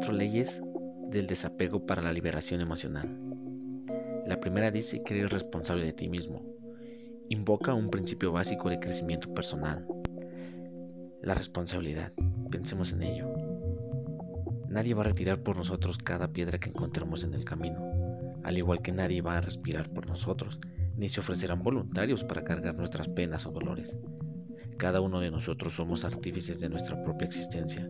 [0.00, 0.62] cuatro leyes
[1.10, 3.20] del desapego para la liberación emocional.
[4.24, 6.42] La primera dice que eres responsable de ti mismo.
[7.28, 9.86] Invoca un principio básico de crecimiento personal.
[11.20, 12.14] La responsabilidad.
[12.50, 13.28] Pensemos en ello.
[14.70, 17.82] Nadie va a retirar por nosotros cada piedra que encontremos en el camino,
[18.42, 20.60] al igual que nadie va a respirar por nosotros,
[20.96, 23.94] ni se ofrecerán voluntarios para cargar nuestras penas o dolores.
[24.78, 27.86] Cada uno de nosotros somos artífices de nuestra propia existencia,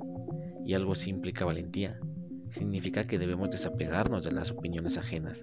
[0.71, 1.99] y algo así implica valentía.
[2.49, 5.43] Significa que debemos desapegarnos de las opiniones ajenas,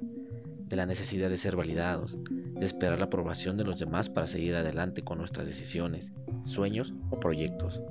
[0.70, 4.56] de la necesidad de ser validados, de esperar la aprobación de los demás para seguir
[4.56, 6.14] adelante con nuestras decisiones,
[6.46, 7.82] sueños o proyectos.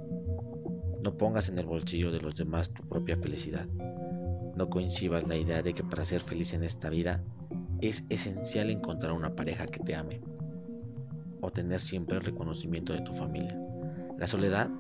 [1.03, 3.67] No pongas en el bolsillo de los demás tu propia felicidad.
[4.57, 7.23] No coincidas la idea de que para ser feliz en esta vida
[7.83, 10.23] es esencial encontrar una pareja que te ame
[11.43, 13.61] o tener siempre el reconocimiento de tu familia.
[14.17, 14.71] La soledad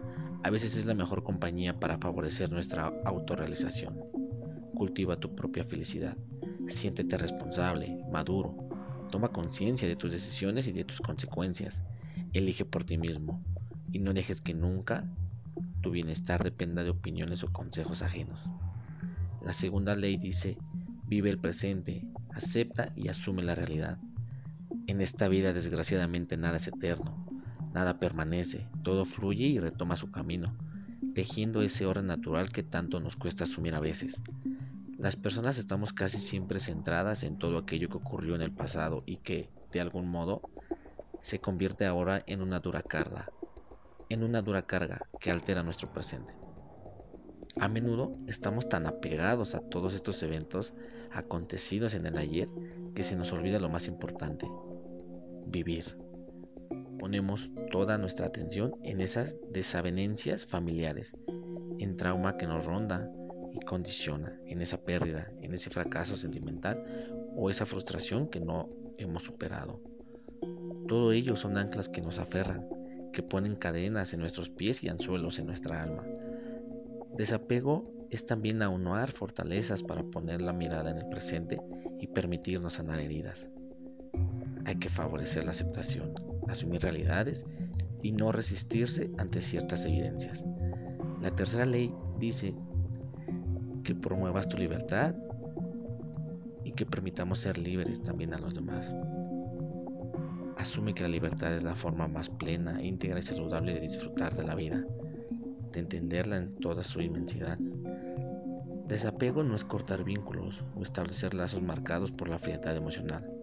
[0.46, 3.98] a veces es la mejor compañía para favorecer nuestra autorrealización.
[4.76, 6.16] Cultiva tu propia felicidad.
[6.68, 8.54] Siéntete responsable, maduro.
[9.10, 11.80] Toma conciencia de tus decisiones y de tus consecuencias.
[12.32, 13.42] Elige por ti mismo
[13.90, 15.10] y no dejes que nunca
[15.80, 18.48] tu bienestar dependa de opiniones o consejos ajenos.
[19.44, 20.58] La segunda ley dice,
[21.08, 23.98] vive el presente, acepta y asume la realidad.
[24.86, 27.25] En esta vida desgraciadamente nada es eterno,
[27.76, 30.56] nada permanece, todo fluye y retoma su camino,
[31.14, 34.16] tejiendo ese orden natural que tanto nos cuesta asumir a veces.
[34.96, 39.18] Las personas estamos casi siempre centradas en todo aquello que ocurrió en el pasado y
[39.18, 40.40] que, de algún modo,
[41.20, 43.28] se convierte ahora en una dura carga,
[44.08, 46.32] en una dura carga que altera nuestro presente.
[47.60, 50.72] A menudo estamos tan apegados a todos estos eventos
[51.12, 52.48] acontecidos en el ayer
[52.94, 54.48] que se nos olvida lo más importante,
[55.46, 56.05] vivir.
[56.98, 61.14] Ponemos toda nuestra atención en esas desavenencias familiares,
[61.78, 63.10] en trauma que nos ronda
[63.52, 66.82] y condiciona, en esa pérdida, en ese fracaso sentimental
[67.34, 68.68] o esa frustración que no
[68.98, 69.80] hemos superado.
[70.88, 72.68] Todo ello son anclas que nos aferran,
[73.12, 76.04] que ponen cadenas en nuestros pies y anzuelos en nuestra alma.
[77.16, 81.60] Desapego es también aunar fortalezas para poner la mirada en el presente
[81.98, 83.48] y permitirnos sanar heridas.
[84.64, 86.12] Hay que favorecer la aceptación,
[86.48, 87.44] asumir realidades
[88.02, 90.44] y no resistirse ante ciertas evidencias.
[91.22, 92.54] La tercera ley dice
[93.84, 95.14] que promuevas tu libertad
[96.64, 98.92] y que permitamos ser libres también a los demás.
[100.56, 104.44] Asume que la libertad es la forma más plena, íntegra y saludable de disfrutar de
[104.44, 104.84] la vida,
[105.72, 107.58] de entenderla en toda su inmensidad.
[108.88, 113.36] Desapego no es cortar vínculos o establecer lazos marcados por la frialdad emocional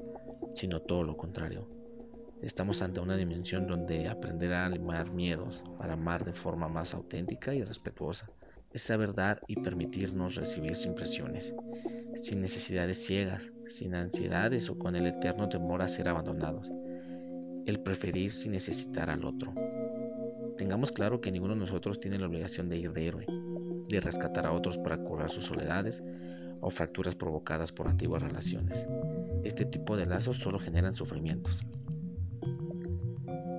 [0.54, 1.68] sino todo lo contrario.
[2.44, 7.56] Estamos ante una dimensión donde aprender a limar miedos para amar de forma más auténtica
[7.56, 8.30] y respetuosa
[8.74, 11.54] es saber dar y permitirnos recibir sin presiones,
[12.16, 16.70] sin necesidades ciegas, sin ansiedades o con el eterno temor a ser abandonados.
[17.66, 19.54] El preferir sin necesitar al otro.
[20.58, 23.26] Tengamos claro que ninguno de nosotros tiene la obligación de ir de héroe,
[23.88, 26.04] de rescatar a otros para curar sus soledades
[26.60, 28.86] o fracturas provocadas por antiguas relaciones.
[29.46, 31.64] Este tipo de lazos solo generan sufrimientos.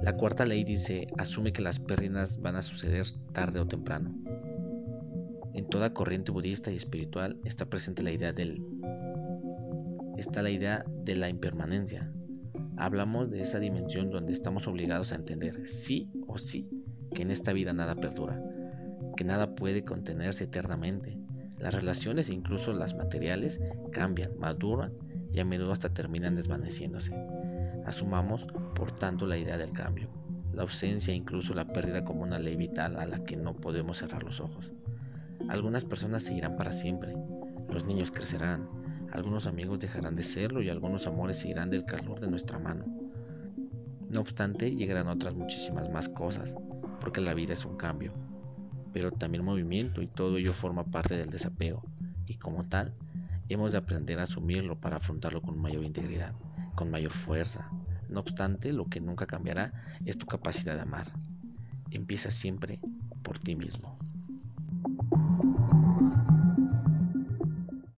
[0.04, 4.14] La cuarta ley dice, asume que las pérdidas van a suceder tarde o temprano.
[5.54, 8.62] En toda corriente budista y espiritual está presente la idea del
[10.18, 12.12] está la idea de la impermanencia.
[12.76, 16.68] Hablamos de esa dimensión donde estamos obligados a entender sí o sí
[17.14, 18.42] que en esta vida nada perdura,
[19.16, 21.16] que nada puede contenerse eternamente.
[21.58, 23.58] Las relaciones, incluso las materiales,
[23.90, 24.92] cambian, maduran
[25.32, 27.14] y a menudo hasta terminan desvaneciéndose.
[27.84, 30.08] Asumamos, por tanto, la idea del cambio,
[30.52, 33.98] la ausencia e incluso la pérdida como una ley vital a la que no podemos
[33.98, 34.72] cerrar los ojos.
[35.48, 37.14] Algunas personas se irán para siempre,
[37.68, 38.68] los niños crecerán,
[39.12, 42.84] algunos amigos dejarán de serlo y algunos amores se irán del calor de nuestra mano.
[44.08, 46.54] No obstante, llegarán otras muchísimas más cosas,
[47.00, 48.12] porque la vida es un cambio,
[48.92, 51.82] pero también movimiento y todo ello forma parte del desapego,
[52.26, 52.94] y como tal,
[53.48, 56.32] Hemos de aprender a asumirlo para afrontarlo con mayor integridad,
[56.74, 57.70] con mayor fuerza.
[58.08, 59.72] No obstante, lo que nunca cambiará
[60.04, 61.12] es tu capacidad de amar.
[61.90, 62.80] Empieza siempre
[63.22, 63.98] por ti mismo.